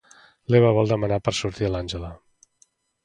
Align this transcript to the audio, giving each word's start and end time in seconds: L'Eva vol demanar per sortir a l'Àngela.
L'Eva 0.53 0.71
vol 0.77 0.89
demanar 0.93 1.21
per 1.27 1.35
sortir 1.41 1.67
a 1.69 1.73
l'Àngela. 1.75 2.11